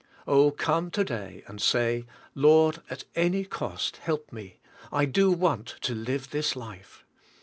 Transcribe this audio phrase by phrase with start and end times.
[0.25, 4.59] Oh, come to day, and say, "Lord, at any cost help me;
[4.91, 7.05] I do want to live this life."